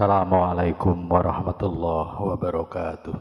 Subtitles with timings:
[0.00, 3.20] Assalamualaikum warahmatullahi wabarakatuh.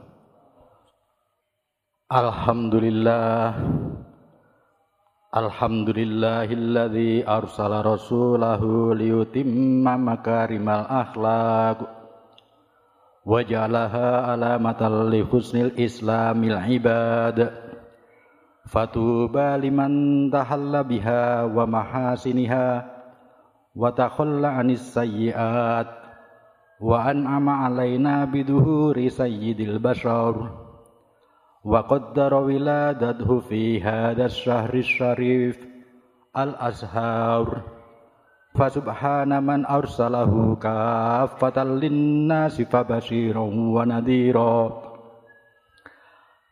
[2.07, 3.51] Alhamdulillah.
[5.27, 11.83] Alhamdulillahilladzi arsala rasulahu liyutimma makarimal akhlaq
[13.27, 17.59] wa ja'alaha alamatan li husnil islamil ibad.
[18.71, 22.87] Fatuba liman tahalla biha wa mahasiniha
[23.75, 25.98] wa takhalla anis sayyiat
[26.79, 30.35] an'ama alaina biduhuri sayyidil bashar
[31.59, 35.67] وقدر ولادته في هذا الشهر الشريف
[36.37, 37.61] الأزهار.
[38.55, 44.81] فسبحان من أرسله كافة للناس فبشيرا ونذيرا.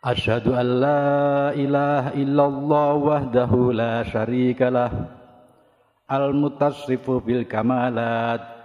[0.06, 4.92] أشهد أن لا إله إلا الله وحده لا شريك له.
[6.12, 8.57] المتصف بالكمالات.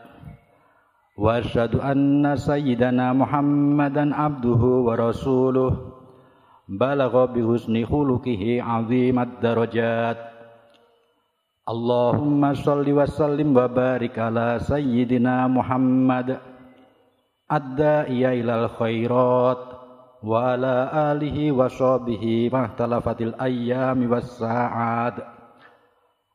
[1.22, 5.72] وأشهد أن سيدنا محمدا عبده ورسوله.
[6.68, 10.18] بلغ بحسن خلقه عظيم الدرجات.
[11.68, 16.38] اللهم صل وسلم وبارك على سيدنا محمد.
[17.52, 19.64] الداعي إلى الخيرات
[20.26, 25.14] وعلى آله وصحبه ما اختلفت الأيام والساعات.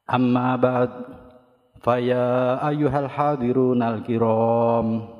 [0.07, 0.89] أما بعد
[1.81, 5.17] faya hadirun al kiram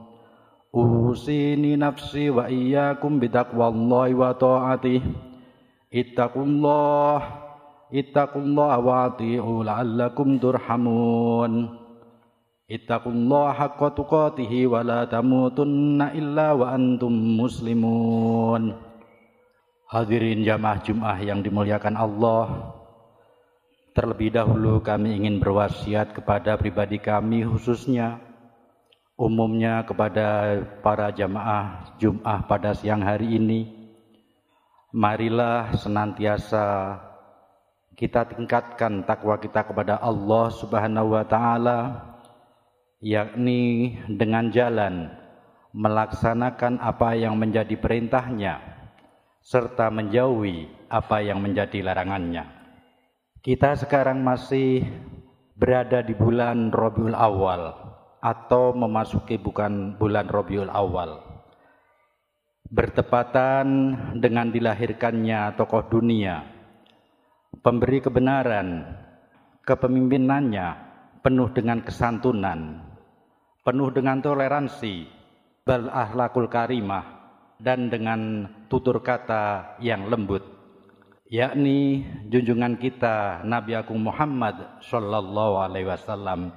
[0.77, 5.01] Usini nafsi wa iyyakum bitaqwallahi wa ta'atih.
[5.89, 7.47] Ittaqullah
[7.87, 11.71] Ittaqullah wa ati'u la'allakum turhamun.
[12.67, 18.75] Ittaqullah haqqa tuqatihi wa la tamutunna illa wa antum muslimun.
[19.87, 22.75] Hadirin jamaah Jum'ah yang dimuliakan Allah.
[23.97, 28.21] Terlebih dahulu kami ingin berwasiat kepada pribadi kami khususnya
[29.17, 33.89] umumnya kepada para jamaah Jum'ah pada siang hari ini.
[34.93, 36.93] Marilah senantiasa
[37.97, 41.79] kita tingkatkan takwa kita kepada Allah Subhanahu wa taala
[43.01, 45.09] yakni dengan jalan
[45.73, 48.61] melaksanakan apa yang menjadi perintahnya
[49.41, 52.56] serta menjauhi apa yang menjadi larangannya.
[53.47, 54.83] Kita sekarang masih
[55.55, 57.79] berada di bulan Rabiul Awal
[58.19, 61.15] atau memasuki bukan bulan Rabiul Awal.
[62.67, 63.67] Bertepatan
[64.19, 66.43] dengan dilahirkannya tokoh dunia,
[67.63, 68.83] pemberi kebenaran,
[69.63, 70.67] kepemimpinannya
[71.23, 72.83] penuh dengan kesantunan,
[73.63, 75.07] penuh dengan toleransi,
[75.63, 77.31] bal ahlakul karimah,
[77.63, 80.56] dan dengan tutur kata yang lembut,
[81.27, 86.55] yakni junjungan kita Nabi Agung Muhammad Sallallahu Alaihi Wasallam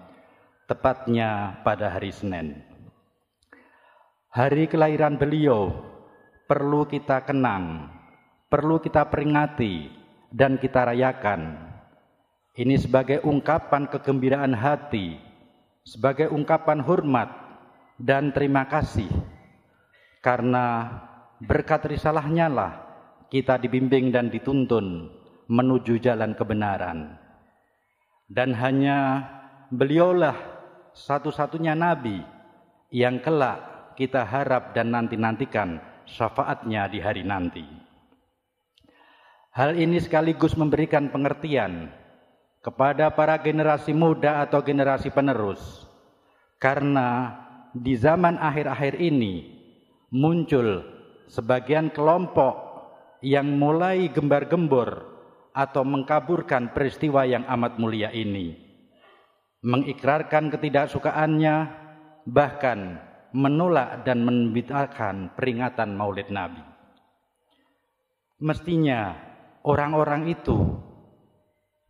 [0.71, 2.63] tepatnya pada hari Senin.
[4.31, 5.75] Hari kelahiran beliau
[6.47, 7.91] perlu kita kenang,
[8.47, 9.91] perlu kita peringati
[10.31, 11.67] dan kita rayakan.
[12.55, 15.19] Ini sebagai ungkapan kegembiraan hati,
[15.83, 17.27] sebagai ungkapan hormat
[17.99, 19.11] dan terima kasih.
[20.23, 20.87] Karena
[21.43, 22.90] berkat risalahnya lah
[23.31, 25.07] kita dibimbing dan dituntun
[25.47, 27.15] menuju jalan kebenaran.
[28.31, 29.27] Dan hanya
[29.71, 30.35] beliaulah
[30.95, 32.23] satu-satunya nabi
[32.91, 37.67] yang kelak kita harap dan nanti-nantikan syafaatnya di hari nanti.
[39.51, 41.91] Hal ini sekaligus memberikan pengertian
[42.63, 45.87] kepada para generasi muda atau generasi penerus.
[46.63, 47.35] Karena
[47.75, 49.59] di zaman akhir-akhir ini
[50.15, 50.87] muncul
[51.27, 52.70] sebagian kelompok
[53.21, 55.07] yang mulai gembar-gembor
[55.53, 58.71] atau mengkaburkan peristiwa yang amat mulia ini
[59.61, 61.57] mengikrarkan ketidaksukaannya,
[62.25, 62.97] bahkan
[63.37, 66.65] menolak dan membid'ahkan peringatan Maulid Nabi.
[68.41, 69.15] Mestinya
[69.69, 70.81] orang-orang itu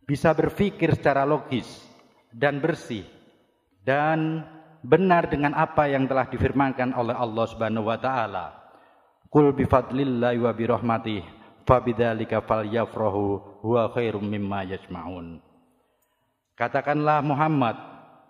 [0.03, 1.79] bisa berpikir secara logis
[2.35, 3.07] dan bersih
[3.87, 4.43] dan
[4.83, 8.60] benar dengan apa yang telah difirmankan oleh Allah Subhanahu wa taala.
[9.31, 11.23] Qul bi fadlillahi wa bi rahmatih
[11.63, 15.39] fabidzalika falyafrahu huwa khairum mimma yajma'un.
[16.59, 17.79] Katakanlah Muhammad,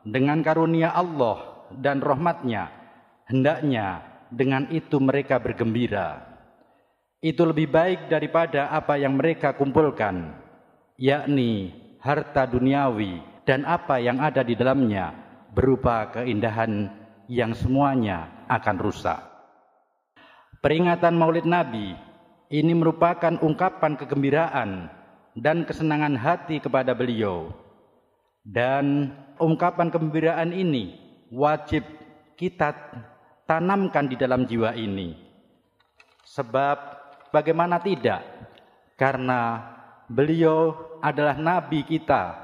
[0.06, 2.69] dengan karunia Allah dan rahmatnya,
[3.25, 6.21] hendaknya dengan itu mereka bergembira.
[7.18, 10.38] Itu lebih baik daripada apa yang mereka kumpulkan,
[11.01, 15.18] yakni harta duniawi dan apa yang ada di dalamnya
[15.50, 16.94] berupa keindahan
[17.25, 19.31] yang semuanya akan rusak.
[20.61, 21.97] Peringatan Maulid Nabi
[22.53, 24.93] ini merupakan ungkapan kegembiraan
[25.33, 27.49] dan kesenangan hati kepada beliau
[28.45, 29.09] dan
[29.41, 31.01] ungkapan kegembiraan ini
[31.33, 31.81] wajib
[32.37, 32.77] kita
[33.49, 35.17] tanamkan di dalam jiwa ini.
[36.29, 36.77] Sebab
[37.33, 38.21] bagaimana tidak?
[39.01, 39.65] Karena
[40.05, 42.37] beliau adalah nabi kita,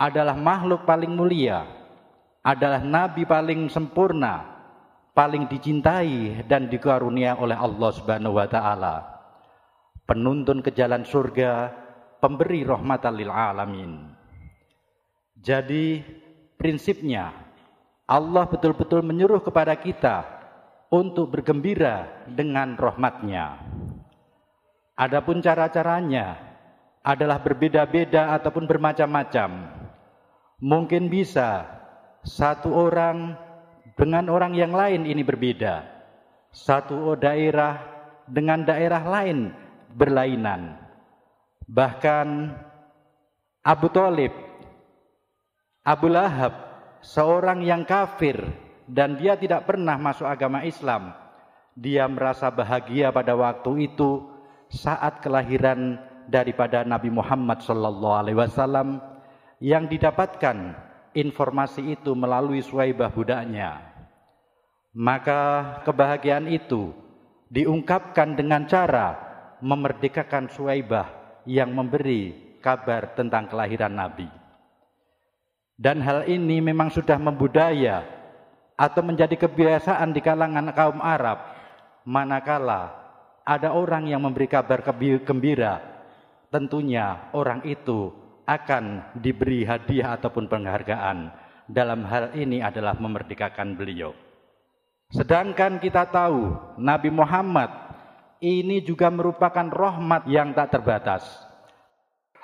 [0.00, 1.68] adalah makhluk paling mulia,
[2.40, 4.53] adalah nabi paling sempurna,
[5.14, 8.96] paling dicintai dan dikarunia oleh Allah Subhanahu wa taala.
[10.04, 11.72] Penuntun ke jalan surga,
[12.18, 14.12] pemberi rahmatan lil alamin.
[15.40, 16.02] Jadi
[16.58, 17.32] prinsipnya
[18.04, 20.28] Allah betul-betul menyuruh kepada kita
[20.92, 23.64] untuk bergembira dengan rahmatnya.
[24.94, 26.36] Adapun cara-caranya
[27.00, 29.50] adalah berbeda-beda ataupun bermacam-macam.
[30.60, 31.66] Mungkin bisa
[32.24, 33.36] satu orang
[33.94, 35.86] dengan orang yang lain ini berbeda.
[36.54, 37.82] Satu daerah
[38.26, 39.50] dengan daerah lain
[39.90, 40.78] berlainan.
[41.64, 42.28] Bahkan
[43.64, 44.32] Abu Talib,
[45.82, 46.52] Abu Lahab,
[47.00, 48.36] seorang yang kafir
[48.84, 51.16] dan dia tidak pernah masuk agama Islam.
[51.74, 54.22] Dia merasa bahagia pada waktu itu
[54.70, 55.98] saat kelahiran
[56.28, 59.02] daripada Nabi Muhammad sallallahu alaihi wasallam
[59.58, 60.76] yang didapatkan
[61.14, 63.80] informasi itu melalui Suwaibah budaknya.
[64.94, 66.94] Maka kebahagiaan itu
[67.50, 69.18] diungkapkan dengan cara
[69.62, 71.10] memerdekakan Suwaibah
[71.46, 74.28] yang memberi kabar tentang kelahiran Nabi.
[75.74, 78.06] Dan hal ini memang sudah membudaya
[78.78, 81.38] atau menjadi kebiasaan di kalangan kaum Arab
[82.06, 82.94] manakala
[83.46, 84.82] ada orang yang memberi kabar
[85.22, 85.82] gembira
[86.50, 88.10] tentunya orang itu
[88.44, 91.32] akan diberi hadiah ataupun penghargaan.
[91.64, 94.12] Dalam hal ini adalah memerdekakan beliau.
[95.08, 97.72] Sedangkan kita tahu Nabi Muhammad
[98.44, 101.24] ini juga merupakan rahmat yang tak terbatas.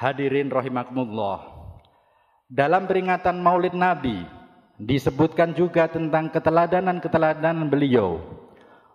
[0.01, 1.61] Hadirin rahimakumullah
[2.51, 4.27] dalam peringatan Maulid Nabi
[4.75, 8.19] disebutkan juga tentang keteladanan-keteladanan beliau,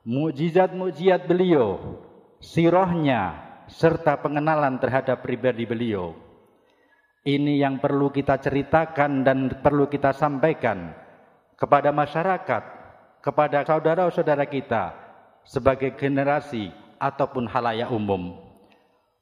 [0.04, 1.80] mukjizat-mukjizat beliau,
[2.44, 3.32] sirahnya
[3.72, 6.25] serta pengenalan terhadap pribadi beliau.
[7.26, 10.94] Ini yang perlu kita ceritakan dan perlu kita sampaikan
[11.58, 12.64] kepada masyarakat,
[13.18, 14.94] kepada saudara-saudara kita
[15.42, 16.70] sebagai generasi
[17.02, 18.38] ataupun halayak umum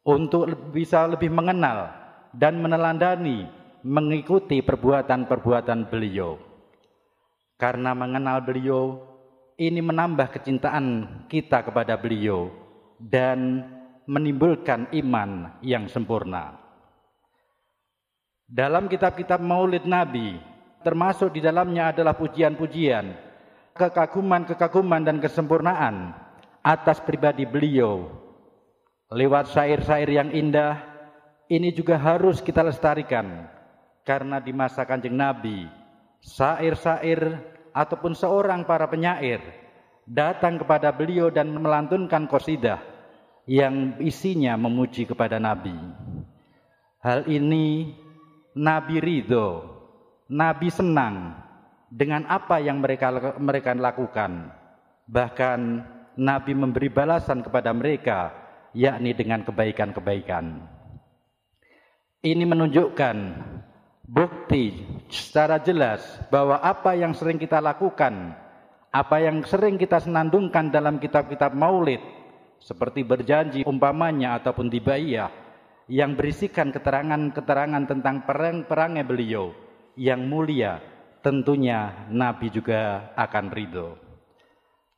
[0.04, 1.96] untuk bisa lebih mengenal
[2.36, 3.48] dan menelandani
[3.88, 6.36] mengikuti perbuatan-perbuatan beliau.
[7.56, 9.00] Karena mengenal beliau,
[9.56, 10.86] ini menambah kecintaan
[11.32, 12.52] kita kepada beliau
[13.00, 13.64] dan
[14.04, 16.63] menimbulkan iman yang sempurna.
[18.48, 20.36] Dalam kitab-kitab Maulid Nabi,
[20.84, 23.16] termasuk di dalamnya adalah pujian-pujian,
[23.74, 26.12] kekaguman-kekaguman dan kesempurnaan
[26.62, 28.08] atas pribadi beliau.
[29.14, 30.82] Lewat syair-syair yang indah,
[31.48, 33.48] ini juga harus kita lestarikan
[34.04, 35.70] karena di masa Kanjeng Nabi,
[36.24, 37.40] syair-syair
[37.72, 39.40] ataupun seorang para penyair
[40.04, 42.80] datang kepada beliau dan melantunkan kosidah
[43.48, 45.76] yang isinya memuji kepada Nabi.
[47.04, 47.92] Hal ini
[48.54, 49.66] Nabi ridho,
[50.30, 51.34] Nabi senang
[51.90, 53.10] dengan apa yang mereka
[53.42, 54.50] mereka lakukan.
[55.10, 55.60] Bahkan
[56.22, 58.34] Nabi memberi balasan kepada mereka,
[58.78, 60.70] yakni dengan kebaikan-kebaikan.
[62.24, 63.18] Ini menunjukkan
[64.08, 68.32] bukti secara jelas bahwa apa yang sering kita lakukan,
[68.94, 72.00] apa yang sering kita senandungkan dalam kitab-kitab maulid,
[72.64, 75.43] seperti berjanji umpamanya ataupun dibayah,
[75.92, 79.52] yang berisikan keterangan-keterangan tentang perang-perangnya beliau
[80.00, 80.80] yang mulia,
[81.20, 84.00] tentunya Nabi juga akan ridho.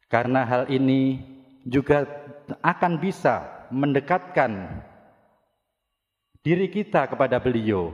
[0.05, 1.17] Karena hal ini
[1.65, 2.05] juga
[2.61, 4.85] akan bisa mendekatkan
[6.45, 7.89] diri kita kepada beliau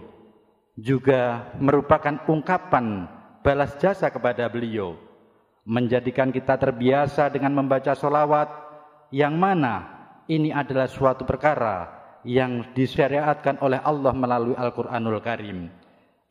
[0.75, 3.07] juga merupakan ungkapan
[3.39, 4.99] balas jasa kepada beliau
[5.63, 8.51] menjadikan kita terbiasa dengan membaca solawat
[9.15, 9.87] yang mana
[10.27, 15.69] ini adalah suatu perkara yang disyariatkan oleh Allah melalui Al-Quranul Karim.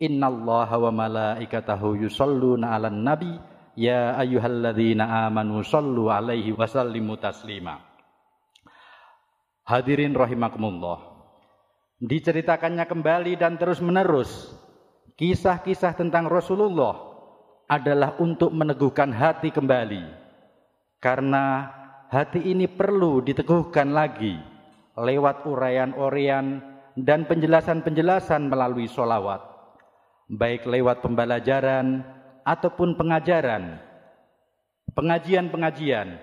[0.00, 3.36] Inna Allah wa malaikatahu yusalluna ala nabi.
[3.78, 7.80] Ya ayyuhalladzina amanu sallu alaihi wasallimu taslima.
[9.64, 11.10] Hadirin rahimakumullah
[12.00, 14.50] diceritakannya kembali dan terus-menerus
[15.20, 16.96] kisah-kisah tentang Rasulullah
[17.70, 20.02] adalah untuk meneguhkan hati kembali.
[20.98, 21.70] Karena
[22.10, 24.49] hati ini perlu diteguhkan lagi
[25.00, 26.60] lewat uraian-uraian
[27.00, 29.50] dan penjelasan-penjelasan melalui solawat
[30.30, 32.06] baik lewat pembelajaran
[32.46, 33.82] ataupun pengajaran.
[34.94, 36.22] Pengajian-pengajian.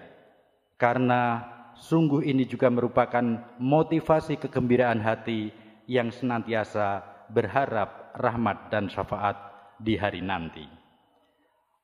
[0.79, 1.43] Karena
[1.75, 3.23] sungguh ini juga merupakan
[3.59, 5.51] motivasi kegembiraan hati
[5.89, 7.03] yang senantiasa
[7.33, 9.35] berharap rahmat dan syafaat
[9.81, 10.63] di hari nanti.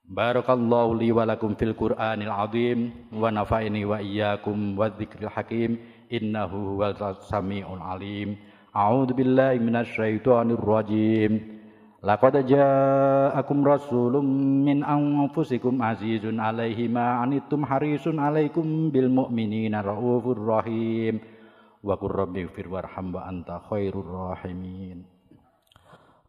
[0.04, 5.80] Barakallahu li wa lakum fil Qur'anil azim wa nafa'ini wa iyyakum wa dzikril hakim
[6.10, 8.36] innahu huwal samiul alim.
[8.74, 11.54] A'udzu billahi minasy syaithanir rajim.
[12.04, 14.28] Laqad ja'akum rasulun
[14.66, 21.24] min anfusikum azizun 'alaihi ma 'anittum harisun 'alaikum bil mu'minina raufur rahim.
[21.80, 25.13] Wa qur rabbi ighfir warham wa anta khairur rahimin.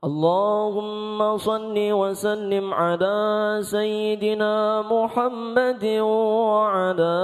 [0.05, 3.17] اللهم صل وسلم على
[3.65, 7.17] سيدنا محمد وعلى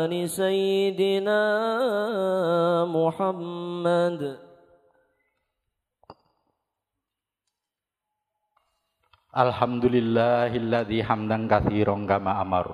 [0.00, 1.42] آل سيدنا
[2.88, 4.20] محمد.
[9.36, 12.66] الحمد لله الذي حمدا كثيرا كما أمر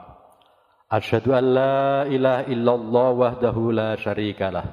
[0.92, 4.64] أشهد أن لا إله إلا الله وحده لا شريك له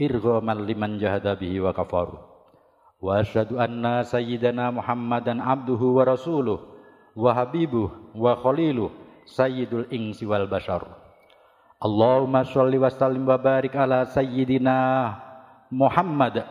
[0.00, 2.27] إرغما لمن جهد به وكفره
[2.98, 3.22] Wa
[3.54, 6.58] anna sayyidana Muhammadan abduhu wa rasuluh
[7.14, 8.90] wa habibuh wa khaliluh
[9.22, 10.82] sayyidul insi wal bashar.
[11.78, 12.90] Allahumma sholli wa
[13.22, 15.14] wa barik ala sayyidina
[15.70, 16.42] Muhammad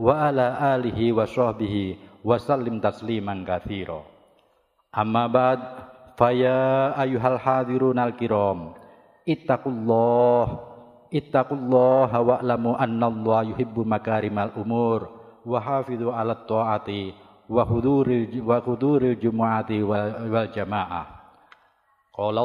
[0.00, 4.00] wa ala alihi wa sahbihi wa sallim tasliman katsira.
[4.96, 5.60] Amma ba'd
[6.16, 8.72] faya ayyuhal hadirun al kiram
[13.44, 13.84] yuhibbu
[14.56, 15.19] umur
[15.50, 17.10] wa hafidhu ala ta'ati
[17.50, 19.82] wa huduril wa huduril jumu'ati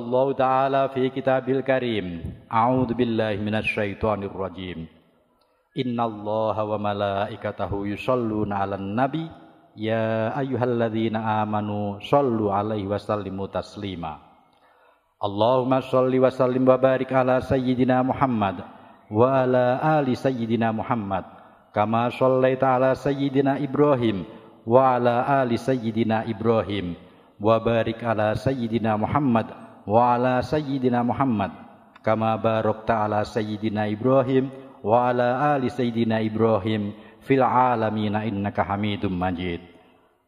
[0.02, 4.90] Allah Ta'ala fi kitabil karim, A'udzu billahi minasy syaithanir rajim.
[5.76, 9.28] Innallaha wa malaikatahu yusholluna 'alan nabi
[9.76, 14.26] ya ayyuhalladzina amanu shallu 'alaihi wa.
[15.20, 16.80] Allahumma shalli wa sallim wa
[17.44, 18.64] sayyidina Muhammad
[19.12, 21.35] wa ala ali sayyidina Muhammad
[21.76, 24.24] kama shallaita ala sayyidina Ibrahim
[24.64, 26.96] wa ala ali sayyidina Ibrahim
[27.36, 29.52] wa barik ala sayyidina Muhammad
[29.84, 31.52] wa ala sayyidina Muhammad.
[32.00, 34.48] Kama barakta ala sayyidina Ibrahim
[34.88, 39.60] wa ala ali sayyidina Ibrahim fil alamin innaka Hamidum Majid.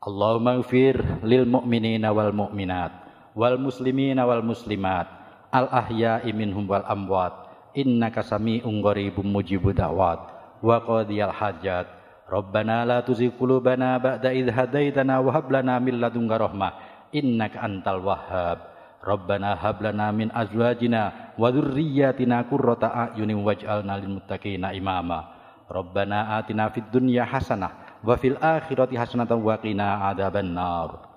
[0.04, 2.92] Allahumma ighfir lil mu'minina wal mu'minat
[3.39, 5.08] wal muslimina wal muslimat
[5.56, 7.34] al ahya'i minhum wal amwat
[7.72, 11.87] innaka sami'un qaribun mujibud da'wat wa qadiyal hajat
[12.27, 16.71] Rabbana la tuzigh qulubana ba'da idh hadaitana wa hab lana min ladunka rahmah
[17.15, 18.67] innaka antal wahhab
[18.99, 25.23] Rabbana hab lana min azwajina wa dhurriyyatina qurrata a'yunin waj'alna lil muttaqina imama
[25.71, 31.07] Rabbana atina fid dunya hasanah wa fil akhirati hasanatan wa qina adzaban nar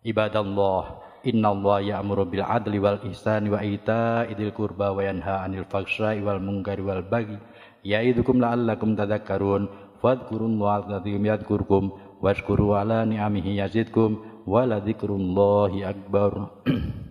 [0.00, 6.24] Ibadallah innallaha ya'muru bil adli wal ihsani wa ita'i dzil qurba wa yanha 'anil fahsya'i
[6.24, 7.36] wal munkari wal baghi
[7.84, 9.68] يعيدكم لعلكم تذكرون.
[10.02, 11.90] فاذكروا الله العظيم يذكركم
[12.22, 16.32] واشكروا على نعمه يزدكم ولذكر الله أكبر.